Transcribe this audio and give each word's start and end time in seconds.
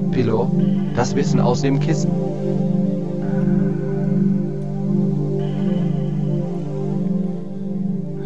Podpillow, 0.00 0.50
das 0.96 1.14
Wissen 1.14 1.40
aus 1.40 1.60
dem 1.60 1.78
Kissen. 1.78 2.10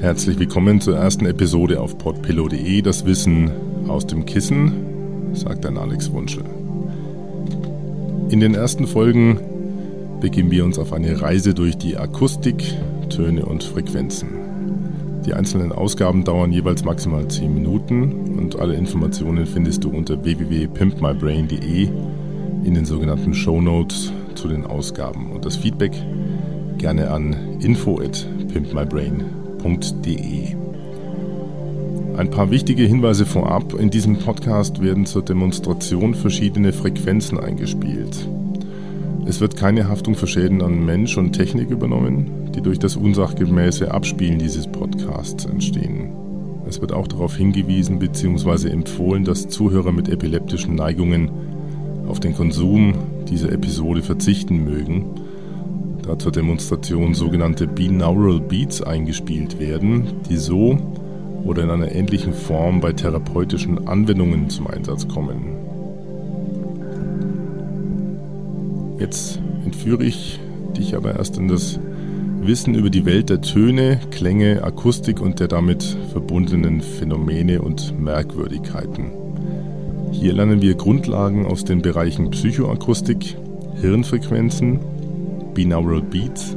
Herzlich 0.01 0.39
willkommen 0.39 0.81
zur 0.81 0.97
ersten 0.97 1.27
Episode 1.27 1.81
auf 1.81 1.99
podpillow.de, 1.99 2.81
das 2.81 3.05
Wissen 3.05 3.51
aus 3.89 4.07
dem 4.07 4.25
Kissen, 4.25 5.35
sagt 5.35 5.67
ein 5.67 5.77
Alex 5.77 6.13
Wunschel. 6.13 6.45
In 8.31 8.39
den 8.39 8.55
ersten 8.55 8.87
Folgen 8.87 9.41
begeben 10.21 10.53
wir 10.53 10.65
uns 10.65 10.79
auf 10.79 10.93
eine 10.93 11.21
Reise 11.21 11.55
durch 11.55 11.77
die 11.77 11.97
Akustik, 11.97 12.63
Töne 13.11 13.45
und 13.45 13.65
Frequenzen. 13.65 14.44
Die 15.27 15.33
einzelnen 15.33 15.73
Ausgaben 15.73 16.25
dauern 16.25 16.53
jeweils 16.53 16.85
maximal 16.85 17.27
10 17.27 17.55
Minuten 17.55 18.39
und 18.39 18.59
alle 18.59 18.75
Informationen 18.75 19.47
findest 19.47 19.85
du 19.85 19.91
unter 19.91 20.23
www.pimpmybrain.de 20.23 21.89
in 22.65 22.75
den 22.75 22.85
sogenannten 22.85 23.33
Show 23.33 23.61
Notes 23.61 24.13
zu 24.35 24.49
den 24.49 24.67
Ausgaben 24.67 25.33
und 25.33 25.47
das 25.47 25.57
Feedback 25.57 25.93
gerne 26.79 27.11
an 27.11 27.61
info@pimpmybrain.de. 27.61 30.57
Ein 32.17 32.31
paar 32.31 32.51
wichtige 32.51 32.85
Hinweise 32.85 33.27
vorab. 33.27 33.75
In 33.75 33.91
diesem 33.91 34.19
Podcast 34.19 34.81
werden 34.83 35.07
zur 35.07 35.23
Demonstration 35.23 36.15
verschiedene 36.15 36.73
Frequenzen 36.73 37.41
eingespielt. 37.41 38.29
Es 39.27 39.41
wird 39.41 39.57
keine 39.57 39.89
Haftung 39.89 40.15
für 40.15 40.27
Schäden 40.27 40.63
an 40.63 40.85
Mensch 40.85 41.17
und 41.17 41.33
Technik 41.33 41.71
übernommen, 41.71 42.44
die 42.55 42.61
durch 42.61 42.79
das 42.79 42.97
unsachgemäße 42.97 43.91
Abspielen 43.91 44.39
dieses 44.39 44.67
Podcasts 44.67 45.45
entstehen. 45.45 46.13
Es 46.67 46.81
wird 46.81 46.93
auch 46.93 47.09
darauf 47.09 47.37
hingewiesen 47.37 47.99
bzw. 47.99 48.71
empfohlen, 48.71 49.25
dass 49.25 49.49
Zuhörer 49.49 49.93
mit 49.93 50.09
epileptischen 50.09 50.75
Neigungen 50.75 51.31
auf 52.07 52.21
den 52.21 52.35
Konsum 52.35 52.95
dieser 53.29 53.53
Episode 53.53 54.03
verzichten 54.03 54.65
mögen 54.65 55.07
da 56.07 56.19
zur 56.19 56.33
Demonstration 56.33 57.15
sogenannte 57.15 57.67
Binaural 57.67 58.41
Beats 58.41 58.83
eingespielt 58.83 59.59
werden, 59.59 60.05
die 60.29 60.37
so 60.37 60.79
oder 61.45 61.63
in 61.63 61.71
einer 61.71 61.93
ähnlichen 61.93 62.35
Form 62.35 62.81
bei 62.81 62.93
therapeutischen 62.93 63.89
Anwendungen 63.89 64.51
zum 64.51 64.67
Einsatz 64.67 65.09
kommen. 65.09 65.57
Jetzt 68.99 69.41
entführe 69.65 70.05
ich 70.05 70.41
dich 70.77 70.95
aber 70.95 71.17
erst 71.17 71.39
in 71.39 71.49
das 71.49 71.79
Wissen 72.47 72.75
über 72.75 72.91
die 72.91 73.07
Welt 73.07 73.31
der 73.31 73.41
Töne, 73.41 73.99
Klänge, 74.11 74.63
Akustik 74.63 75.21
und 75.21 75.41
der 75.41 75.49
damit 75.49 75.97
verbundenen 76.13 76.83
Phänomene 76.83 77.63
und 77.63 77.99
Merkwürdigkeiten. 77.99 79.07
Hier 80.13 80.35
lernen 80.35 80.61
wir 80.61 80.75
Grundlagen 80.75 81.47
aus 81.47 81.65
den 81.65 81.81
Bereichen 81.81 82.31
Psychoakustik, 82.31 83.37
Hirnfrequenzen, 83.81 84.79
Binaural 85.55 86.03
Beats, 86.03 86.55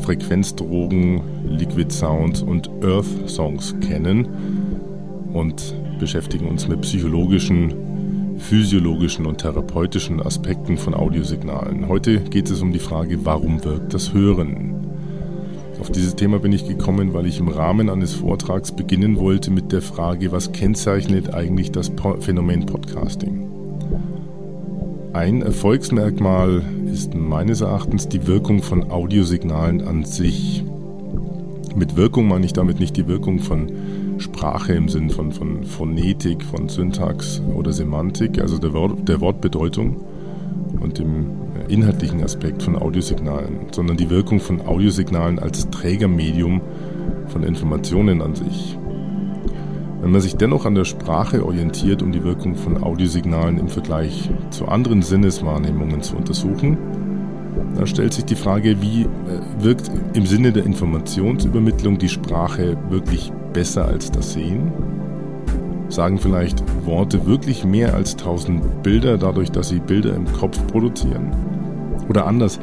Frequenzdrogen, 0.00 1.20
Liquid 1.48 1.92
Sounds 1.92 2.42
und 2.42 2.68
Earth 2.82 3.28
Songs 3.28 3.76
kennen 3.80 4.26
und 5.32 5.74
beschäftigen 6.00 6.48
uns 6.48 6.66
mit 6.66 6.80
psychologischen, 6.80 8.36
physiologischen 8.38 9.26
und 9.26 9.38
therapeutischen 9.38 10.20
Aspekten 10.20 10.76
von 10.76 10.94
Audiosignalen. 10.94 11.86
Heute 11.86 12.18
geht 12.18 12.50
es 12.50 12.60
um 12.62 12.72
die 12.72 12.80
Frage, 12.80 13.24
warum 13.24 13.62
wirkt 13.64 13.94
das 13.94 14.12
Hören? 14.12 14.69
Auf 15.80 15.90
dieses 15.90 16.14
Thema 16.14 16.38
bin 16.38 16.52
ich 16.52 16.68
gekommen, 16.68 17.14
weil 17.14 17.24
ich 17.24 17.40
im 17.40 17.48
Rahmen 17.48 17.88
eines 17.88 18.12
Vortrags 18.12 18.70
beginnen 18.70 19.18
wollte 19.18 19.50
mit 19.50 19.72
der 19.72 19.80
Frage, 19.80 20.30
was 20.30 20.52
kennzeichnet 20.52 21.32
eigentlich 21.32 21.72
das 21.72 21.90
Phänomen 22.20 22.66
Podcasting? 22.66 23.50
Ein 25.14 25.40
Erfolgsmerkmal 25.40 26.62
ist 26.92 27.14
meines 27.14 27.62
Erachtens 27.62 28.08
die 28.08 28.26
Wirkung 28.26 28.62
von 28.62 28.90
Audiosignalen 28.90 29.80
an 29.80 30.04
sich. 30.04 30.62
Mit 31.74 31.96
Wirkung 31.96 32.28
meine 32.28 32.44
ich 32.44 32.52
damit 32.52 32.78
nicht 32.78 32.98
die 32.98 33.08
Wirkung 33.08 33.38
von 33.38 33.72
Sprache 34.18 34.74
im 34.74 34.90
Sinn 34.90 35.08
von, 35.08 35.32
von 35.32 35.64
Phonetik, 35.64 36.44
von 36.44 36.68
Syntax 36.68 37.40
oder 37.54 37.72
Semantik, 37.72 38.38
also 38.38 38.58
der, 38.58 38.74
Wort, 38.74 39.08
der 39.08 39.22
Wortbedeutung 39.22 39.96
und 40.78 40.98
dem 40.98 41.26
inhaltlichen 41.70 42.22
Aspekt 42.22 42.62
von 42.62 42.76
Audiosignalen, 42.76 43.68
sondern 43.72 43.96
die 43.96 44.10
Wirkung 44.10 44.40
von 44.40 44.60
Audiosignalen 44.60 45.38
als 45.38 45.70
Trägermedium 45.70 46.60
von 47.28 47.42
Informationen 47.42 48.22
an 48.22 48.34
sich. 48.34 48.78
Wenn 50.00 50.12
man 50.12 50.20
sich 50.20 50.36
dennoch 50.36 50.64
an 50.64 50.74
der 50.74 50.86
Sprache 50.86 51.44
orientiert, 51.44 52.02
um 52.02 52.10
die 52.10 52.24
Wirkung 52.24 52.56
von 52.56 52.82
Audiosignalen 52.82 53.58
im 53.58 53.68
Vergleich 53.68 54.30
zu 54.50 54.66
anderen 54.66 55.02
Sinneswahrnehmungen 55.02 56.02
zu 56.02 56.16
untersuchen, 56.16 56.78
dann 57.74 57.86
stellt 57.86 58.14
sich 58.14 58.24
die 58.24 58.34
Frage, 58.34 58.80
wie 58.80 59.02
äh, 59.02 59.06
wirkt 59.58 59.90
im 60.14 60.26
Sinne 60.26 60.52
der 60.52 60.64
Informationsübermittlung 60.64 61.98
die 61.98 62.08
Sprache 62.08 62.76
wirklich 62.88 63.32
besser 63.52 63.86
als 63.86 64.10
das 64.10 64.32
Sehen? 64.32 64.72
Sagen 65.88 66.18
vielleicht 66.18 66.62
Worte 66.86 67.26
wirklich 67.26 67.64
mehr 67.64 67.94
als 67.94 68.16
tausend 68.16 68.82
Bilder 68.82 69.18
dadurch, 69.18 69.50
dass 69.50 69.68
sie 69.68 69.80
Bilder 69.80 70.14
im 70.14 70.24
Kopf 70.32 70.64
produzieren? 70.68 71.49
Oder 72.10 72.26
anders, 72.26 72.58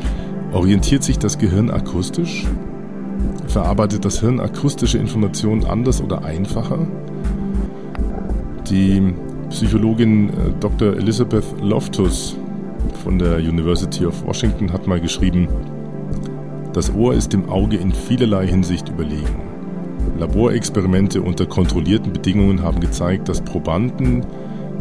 orientiert 0.51 1.03
sich 1.03 1.19
das 1.19 1.37
Gehirn 1.37 1.69
akustisch? 1.69 2.45
Verarbeitet 3.47 4.03
das 4.03 4.19
Hirn 4.19 4.41
akustische 4.41 4.97
Informationen 4.97 5.63
anders 5.63 6.01
oder 6.03 6.25
einfacher? 6.25 6.85
Die 8.69 9.13
Psychologin 9.49 10.29
äh, 10.29 10.31
Dr. 10.59 10.97
Elizabeth 10.97 11.45
Loftus 11.61 12.35
von 13.05 13.17
der 13.17 13.37
University 13.37 14.05
of 14.05 14.25
Washington 14.25 14.73
hat 14.73 14.85
mal 14.85 14.99
geschrieben, 14.99 15.47
das 16.73 16.93
Ohr 16.93 17.13
ist 17.13 17.31
dem 17.31 17.49
Auge 17.49 17.77
in 17.77 17.93
vielerlei 17.93 18.47
Hinsicht 18.47 18.89
überlegen. 18.89 19.41
Laborexperimente 20.19 21.21
unter 21.21 21.45
kontrollierten 21.45 22.11
Bedingungen 22.11 22.63
haben 22.63 22.81
gezeigt, 22.81 23.29
dass 23.29 23.39
Probanden, 23.39 24.25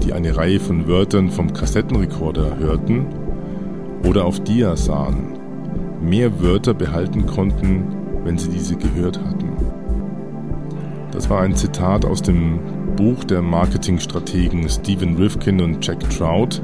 die 0.03 0.13
eine 0.13 0.37
Reihe 0.37 0.59
von 0.59 0.89
Wörtern 0.89 1.31
vom 1.31 1.53
Kassettenrekorder 1.53 2.59
hörten 2.59 3.07
oder 4.07 4.25
auf 4.25 4.41
Dia 4.41 4.77
sahen, 4.77 5.39
mehr 6.01 6.41
Wörter 6.41 6.75
behalten 6.75 7.27
konnten, 7.27 7.85
wenn 8.25 8.39
sie 8.39 8.49
diese 8.49 8.77
gehört 8.77 9.19
hatten. 9.19 9.51
Das 11.11 11.29
war 11.29 11.41
ein 11.41 11.57
Zitat 11.57 12.05
aus 12.05 12.23
dem 12.23 12.61
Buch 12.97 13.25
der 13.25 13.43
Marketingstrategen 13.43 14.69
Stephen 14.69 15.17
Rifkin 15.17 15.61
und 15.61 15.85
Jack 15.85 16.09
Trout. 16.11 16.63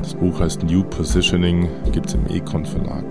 Das 0.00 0.14
Buch 0.14 0.40
heißt 0.40 0.64
New 0.64 0.82
Positioning, 0.84 1.68
gibt 1.92 2.06
es 2.06 2.14
im 2.14 2.26
Econ 2.26 2.64
Verlag. 2.64 3.04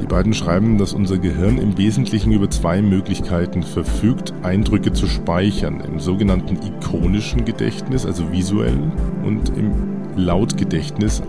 Die 0.00 0.06
beiden 0.06 0.32
schreiben, 0.32 0.78
dass 0.78 0.92
unser 0.92 1.18
Gehirn 1.18 1.58
im 1.58 1.76
Wesentlichen 1.76 2.32
über 2.32 2.48
zwei 2.48 2.80
Möglichkeiten 2.80 3.62
verfügt, 3.62 4.32
Eindrücke 4.42 4.92
zu 4.92 5.06
speichern. 5.06 5.80
Im 5.80 6.00
sogenannten 6.00 6.58
ikonischen 6.62 7.44
Gedächtnis, 7.44 8.06
also 8.06 8.32
visuell, 8.32 8.78
und 9.24 9.50
im 9.56 9.72
Lautgedächtnis 10.16 11.22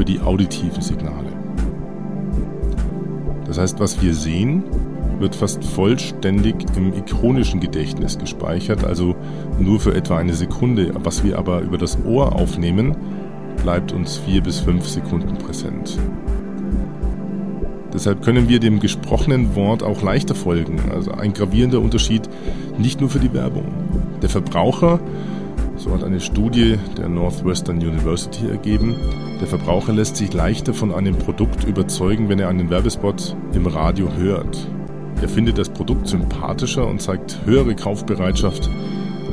für 0.00 0.04
die 0.06 0.20
auditiven 0.20 0.80
Signale. 0.80 1.28
Das 3.44 3.58
heißt, 3.58 3.80
was 3.80 4.00
wir 4.00 4.14
sehen, 4.14 4.64
wird 5.18 5.36
fast 5.36 5.62
vollständig 5.62 6.54
im 6.74 6.94
ikonischen 6.94 7.60
Gedächtnis 7.60 8.16
gespeichert, 8.16 8.82
also 8.82 9.14
nur 9.58 9.78
für 9.78 9.94
etwa 9.94 10.16
eine 10.16 10.32
Sekunde. 10.32 10.94
Was 11.04 11.22
wir 11.22 11.38
aber 11.38 11.60
über 11.60 11.76
das 11.76 12.02
Ohr 12.06 12.34
aufnehmen, 12.34 12.96
bleibt 13.62 13.92
uns 13.92 14.16
vier 14.16 14.42
bis 14.42 14.60
fünf 14.60 14.88
Sekunden 14.88 15.36
präsent. 15.36 15.98
Deshalb 17.92 18.22
können 18.22 18.48
wir 18.48 18.58
dem 18.58 18.80
gesprochenen 18.80 19.54
Wort 19.54 19.82
auch 19.82 20.00
leichter 20.00 20.34
folgen. 20.34 20.80
Also 20.94 21.10
ein 21.10 21.34
gravierender 21.34 21.80
Unterschied 21.82 22.22
nicht 22.78 23.02
nur 23.02 23.10
für 23.10 23.20
die 23.20 23.34
Werbung. 23.34 23.66
Der 24.22 24.30
Verbraucher, 24.30 24.98
so 25.80 25.92
hat 25.94 26.04
eine 26.04 26.20
Studie 26.20 26.78
der 26.98 27.08
Northwestern 27.08 27.78
University 27.78 28.48
ergeben, 28.48 28.94
der 29.40 29.46
Verbraucher 29.46 29.94
lässt 29.94 30.16
sich 30.16 30.32
leichter 30.34 30.74
von 30.74 30.92
einem 30.92 31.16
Produkt 31.16 31.64
überzeugen, 31.64 32.28
wenn 32.28 32.38
er 32.38 32.48
einen 32.48 32.68
Werbespot 32.68 33.34
im 33.54 33.66
Radio 33.66 34.12
hört. 34.14 34.68
Er 35.22 35.28
findet 35.28 35.56
das 35.56 35.70
Produkt 35.70 36.06
sympathischer 36.06 36.86
und 36.86 37.00
zeigt 37.00 37.40
höhere 37.46 37.74
Kaufbereitschaft 37.74 38.68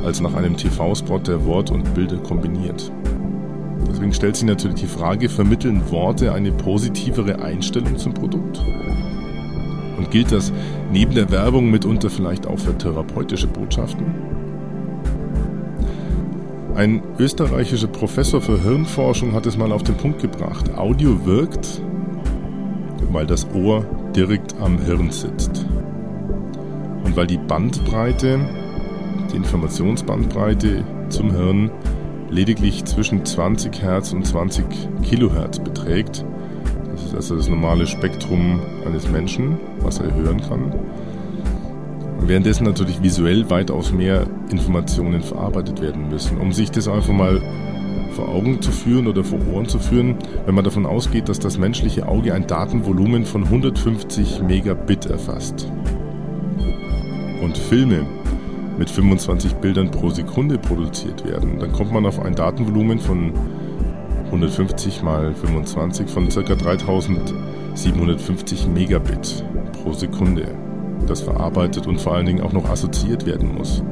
als 0.04 0.20
nach 0.20 0.34
einem 0.34 0.56
TV-Spot, 0.56 1.18
der 1.18 1.44
Wort 1.44 1.70
und 1.70 1.92
Bilder 1.94 2.16
kombiniert. 2.16 2.90
Deswegen 3.86 4.14
stellt 4.14 4.36
sich 4.36 4.46
natürlich 4.46 4.80
die 4.80 4.86
Frage, 4.86 5.28
vermitteln 5.28 5.90
Worte 5.90 6.32
eine 6.32 6.52
positivere 6.52 7.42
Einstellung 7.42 7.98
zum 7.98 8.14
Produkt? 8.14 8.62
Und 9.98 10.10
gilt 10.10 10.32
das 10.32 10.52
neben 10.92 11.14
der 11.14 11.30
Werbung 11.30 11.70
mitunter 11.70 12.08
vielleicht 12.08 12.46
auch 12.46 12.58
für 12.58 12.76
therapeutische 12.76 13.48
Botschaften? 13.48 14.37
Ein 16.78 17.02
österreichischer 17.18 17.88
Professor 17.88 18.40
für 18.40 18.62
Hirnforschung 18.62 19.32
hat 19.32 19.46
es 19.46 19.56
mal 19.56 19.72
auf 19.72 19.82
den 19.82 19.96
Punkt 19.96 20.22
gebracht. 20.22 20.72
Audio 20.76 21.26
wirkt, 21.26 21.82
weil 23.10 23.26
das 23.26 23.48
Ohr 23.52 23.84
direkt 24.14 24.54
am 24.60 24.78
Hirn 24.78 25.10
sitzt. 25.10 25.66
Und 27.02 27.16
weil 27.16 27.26
die 27.26 27.36
Bandbreite, 27.36 28.38
die 29.32 29.36
Informationsbandbreite 29.38 30.84
zum 31.08 31.32
Hirn 31.32 31.72
lediglich 32.30 32.84
zwischen 32.84 33.24
20 33.24 33.82
Hertz 33.82 34.12
und 34.12 34.24
20 34.24 34.64
Kilohertz 35.02 35.58
beträgt. 35.58 36.24
Das 36.92 37.06
ist 37.06 37.14
also 37.16 37.34
das 37.34 37.48
normale 37.48 37.88
Spektrum 37.88 38.60
eines 38.86 39.10
Menschen, 39.10 39.58
was 39.80 39.98
er 39.98 40.14
hören 40.14 40.40
kann. 40.42 40.72
Währenddessen 42.20 42.64
natürlich 42.64 43.02
visuell 43.02 43.48
weitaus 43.48 43.92
mehr 43.92 44.26
Informationen 44.50 45.22
verarbeitet 45.22 45.80
werden 45.80 46.08
müssen. 46.08 46.38
Um 46.38 46.52
sich 46.52 46.70
das 46.70 46.88
einfach 46.88 47.12
mal 47.12 47.40
vor 48.12 48.28
Augen 48.28 48.60
zu 48.60 48.72
führen 48.72 49.06
oder 49.06 49.24
vor 49.24 49.38
Ohren 49.52 49.68
zu 49.68 49.78
führen, 49.78 50.16
wenn 50.44 50.54
man 50.54 50.64
davon 50.64 50.86
ausgeht, 50.86 51.28
dass 51.28 51.38
das 51.38 51.58
menschliche 51.58 52.08
Auge 52.08 52.34
ein 52.34 52.46
Datenvolumen 52.46 53.24
von 53.24 53.44
150 53.44 54.42
Megabit 54.42 55.06
erfasst. 55.06 55.70
Und 57.40 57.56
Filme 57.56 58.04
mit 58.76 58.90
25 58.90 59.54
Bildern 59.54 59.90
pro 59.90 60.10
Sekunde 60.10 60.58
produziert 60.58 61.24
werden, 61.24 61.58
dann 61.60 61.72
kommt 61.72 61.92
man 61.92 62.04
auf 62.06 62.20
ein 62.20 62.34
Datenvolumen 62.34 62.98
von 62.98 63.32
150 64.26 65.02
mal 65.02 65.34
25 65.34 66.08
von 66.08 66.28
ca. 66.28 66.42
3750 66.42 68.66
Megabit 68.68 69.44
pro 69.72 69.92
Sekunde, 69.92 70.54
das 71.08 71.22
verarbeitet 71.22 71.86
und 71.86 72.00
vor 72.00 72.14
allen 72.14 72.26
Dingen 72.26 72.40
auch 72.40 72.52
noch 72.52 72.68
assoziiert 72.68 73.26
werden 73.26 73.54
muss. 73.56 73.82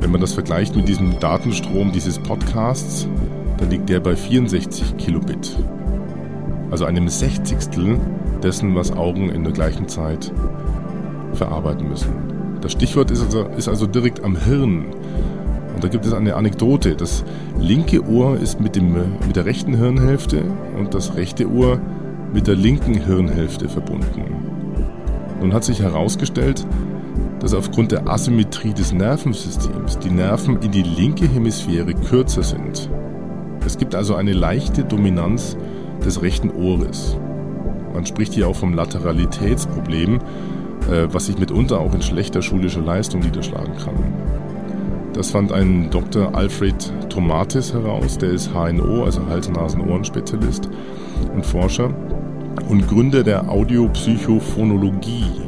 Wenn 0.00 0.10
man 0.10 0.20
das 0.20 0.34
vergleicht 0.34 0.76
mit 0.76 0.88
diesem 0.88 1.18
Datenstrom 1.18 1.92
dieses 1.92 2.18
Podcasts, 2.18 3.08
dann 3.58 3.70
liegt 3.70 3.88
der 3.88 4.00
bei 4.00 4.16
64 4.16 4.96
Kilobit. 4.98 5.56
Also 6.70 6.84
einem 6.84 7.08
Sechzigstel 7.08 7.98
dessen, 8.42 8.74
was 8.74 8.92
Augen 8.92 9.30
in 9.30 9.44
der 9.44 9.52
gleichen 9.52 9.88
Zeit 9.88 10.32
verarbeiten 11.32 11.88
müssen. 11.88 12.12
Das 12.60 12.72
Stichwort 12.72 13.10
ist 13.10 13.22
also, 13.22 13.46
ist 13.56 13.68
also 13.68 13.86
direkt 13.86 14.24
am 14.24 14.36
Hirn. 14.36 14.86
Und 15.74 15.82
da 15.82 15.88
gibt 15.88 16.06
es 16.06 16.12
eine 16.12 16.34
Anekdote. 16.34 16.96
Das 16.96 17.24
linke 17.58 18.06
Ohr 18.06 18.38
ist 18.38 18.60
mit, 18.60 18.76
dem, 18.76 18.94
mit 19.26 19.36
der 19.36 19.44
rechten 19.44 19.74
Hirnhälfte 19.74 20.42
und 20.78 20.94
das 20.94 21.16
rechte 21.16 21.50
Ohr 21.50 21.80
mit 22.32 22.46
der 22.46 22.56
linken 22.56 22.94
Hirnhälfte 22.94 23.68
verbunden. 23.68 24.24
Nun 25.44 25.52
hat 25.52 25.64
sich 25.64 25.80
herausgestellt, 25.80 26.66
dass 27.40 27.52
aufgrund 27.52 27.92
der 27.92 28.08
Asymmetrie 28.08 28.72
des 28.72 28.94
Nervensystems 28.94 29.98
die 29.98 30.08
Nerven 30.08 30.62
in 30.62 30.72
die 30.72 30.82
linke 30.82 31.28
Hemisphäre 31.28 31.92
kürzer 31.92 32.42
sind. 32.42 32.88
Es 33.66 33.76
gibt 33.76 33.94
also 33.94 34.14
eine 34.14 34.32
leichte 34.32 34.84
Dominanz 34.84 35.58
des 36.02 36.22
rechten 36.22 36.48
Ohres. 36.48 37.18
Man 37.92 38.06
spricht 38.06 38.32
hier 38.32 38.48
auch 38.48 38.56
vom 38.56 38.72
Lateralitätsproblem, 38.72 40.14
äh, 40.90 41.08
was 41.12 41.26
sich 41.26 41.36
mitunter 41.36 41.78
auch 41.78 41.92
in 41.92 42.00
schlechter 42.00 42.40
schulischer 42.40 42.80
Leistung 42.80 43.20
niederschlagen 43.20 43.76
kann. 43.76 44.14
Das 45.12 45.30
fand 45.30 45.52
ein 45.52 45.90
Dr. 45.90 46.34
Alfred 46.34 46.90
Tomatis 47.10 47.74
heraus, 47.74 48.16
der 48.16 48.30
ist 48.30 48.54
HNO, 48.54 49.04
also 49.04 49.20
Hals-Nasen-Ohren-Spezialist 49.28 50.70
und 51.34 51.44
Forscher 51.44 51.90
und 52.68 52.88
Gründer 52.88 53.22
der 53.22 53.50
Audiopsychophonologie 53.50 55.44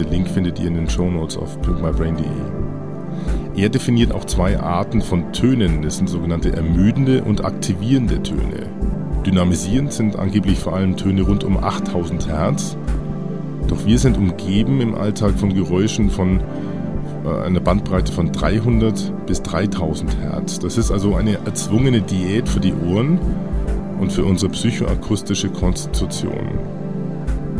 den 0.00 0.08
Link 0.08 0.28
findet 0.28 0.58
ihr 0.58 0.68
in 0.68 0.74
den 0.74 0.88
Shownotes 0.88 1.36
auf 1.36 1.60
pimpmybrain.de. 1.60 2.24
Er 3.56 3.68
definiert 3.68 4.12
auch 4.12 4.24
zwei 4.24 4.58
Arten 4.58 5.02
von 5.02 5.32
Tönen. 5.32 5.82
Das 5.82 5.98
sind 5.98 6.08
sogenannte 6.08 6.54
ermüdende 6.54 7.22
und 7.22 7.44
aktivierende 7.44 8.22
Töne. 8.22 8.66
Dynamisierend 9.26 9.92
sind 9.92 10.16
angeblich 10.16 10.58
vor 10.58 10.74
allem 10.74 10.96
Töne 10.96 11.22
rund 11.22 11.44
um 11.44 11.62
8000 11.62 12.28
Hertz. 12.28 12.78
Doch 13.66 13.84
wir 13.84 13.98
sind 13.98 14.16
umgeben 14.16 14.80
im 14.80 14.94
Alltag 14.94 15.32
von 15.38 15.52
Geräuschen 15.52 16.08
von 16.08 16.40
äh, 17.26 17.44
einer 17.44 17.60
Bandbreite 17.60 18.10
von 18.10 18.32
300 18.32 19.26
bis 19.26 19.42
3000 19.42 20.16
Hertz. 20.18 20.60
Das 20.60 20.78
ist 20.78 20.90
also 20.90 21.14
eine 21.14 21.34
erzwungene 21.44 22.00
Diät 22.00 22.48
für 22.48 22.60
die 22.60 22.72
Ohren 22.72 23.18
und 24.00 24.10
für 24.12 24.24
unsere 24.24 24.50
psychoakustische 24.50 25.50
Konstitution. 25.50 26.58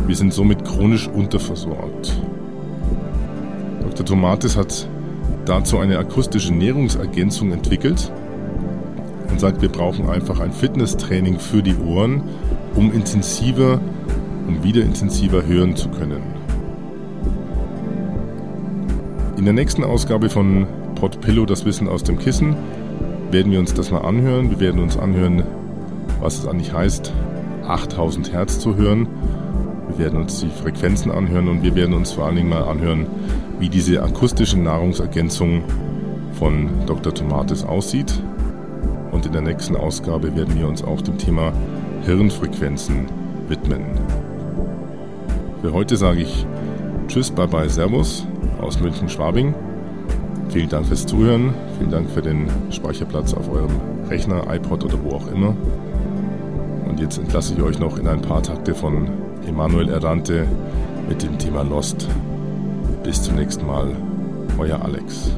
Wir 0.07 0.15
sind 0.15 0.33
somit 0.33 0.65
chronisch 0.65 1.07
unterversorgt. 1.07 2.19
Dr. 3.83 4.05
Tomatis 4.05 4.57
hat 4.57 4.87
dazu 5.45 5.77
eine 5.77 5.97
akustische 5.99 6.53
Nährungsergänzung 6.53 7.51
entwickelt 7.51 8.11
und 9.29 9.39
sagt, 9.39 9.61
wir 9.61 9.69
brauchen 9.69 10.09
einfach 10.09 10.39
ein 10.39 10.51
Fitnesstraining 10.51 11.39
für 11.39 11.61
die 11.61 11.75
Ohren, 11.75 12.23
um 12.75 12.91
intensiver, 12.91 13.79
um 14.47 14.63
wieder 14.63 14.81
intensiver 14.81 15.45
hören 15.45 15.75
zu 15.75 15.89
können. 15.89 16.21
In 19.37 19.45
der 19.45 19.53
nächsten 19.53 19.83
Ausgabe 19.83 20.29
von 20.29 20.65
Podpillow, 20.95 21.45
das 21.45 21.65
Wissen 21.65 21.87
aus 21.87 22.03
dem 22.03 22.19
Kissen, 22.19 22.55
werden 23.31 23.51
wir 23.51 23.59
uns 23.59 23.73
das 23.73 23.91
mal 23.91 24.01
anhören. 24.01 24.49
Wir 24.49 24.59
werden 24.59 24.81
uns 24.81 24.97
anhören, 24.97 25.43
was 26.21 26.39
es 26.39 26.47
eigentlich 26.47 26.73
heißt, 26.73 27.11
8000 27.67 28.31
Hertz 28.31 28.59
zu 28.59 28.75
hören 28.75 29.07
wir 29.91 30.05
werden 30.05 30.21
uns 30.21 30.39
die 30.39 30.49
Frequenzen 30.49 31.11
anhören 31.11 31.49
und 31.49 31.63
wir 31.63 31.75
werden 31.75 31.93
uns 31.93 32.13
vor 32.13 32.25
allen 32.25 32.37
Dingen 32.37 32.49
mal 32.49 32.63
anhören, 32.63 33.07
wie 33.59 33.67
diese 33.67 34.01
akustische 34.01 34.57
Nahrungsergänzung 34.57 35.63
von 36.39 36.69
Dr. 36.85 37.13
Tomatis 37.13 37.63
aussieht. 37.63 38.23
Und 39.11 39.25
in 39.25 39.33
der 39.33 39.41
nächsten 39.41 39.75
Ausgabe 39.75 40.33
werden 40.35 40.57
wir 40.57 40.67
uns 40.67 40.81
auch 40.81 41.01
dem 41.01 41.17
Thema 41.17 41.51
Hirnfrequenzen 42.05 43.07
widmen. 43.49 43.81
Für 45.61 45.73
heute 45.73 45.97
sage 45.97 46.21
ich 46.21 46.45
Tschüss, 47.07 47.29
bye 47.29 47.47
bye, 47.47 47.67
Servus 47.67 48.25
aus 48.61 48.79
München-Schwabing. 48.79 49.53
Vielen 50.49 50.69
Dank 50.69 50.85
fürs 50.85 51.05
Zuhören, 51.05 51.53
vielen 51.77 51.91
Dank 51.91 52.09
für 52.09 52.21
den 52.21 52.47
Speicherplatz 52.69 53.33
auf 53.33 53.51
eurem 53.51 53.81
Rechner, 54.09 54.43
iPod 54.49 54.85
oder 54.85 55.03
wo 55.03 55.15
auch 55.15 55.27
immer. 55.27 55.53
Jetzt 57.01 57.17
entlasse 57.17 57.55
ich 57.55 57.61
euch 57.63 57.79
noch 57.79 57.97
in 57.97 58.07
ein 58.07 58.21
paar 58.21 58.43
Takte 58.43 58.75
von 58.75 59.09
Emanuel 59.47 59.89
Errante 59.89 60.45
mit 61.09 61.23
dem 61.23 61.39
Thema 61.39 61.63
Lost. 61.63 62.07
Bis 63.03 63.23
zum 63.23 63.37
nächsten 63.37 63.65
Mal, 63.65 63.95
euer 64.59 64.79
Alex. 64.79 65.31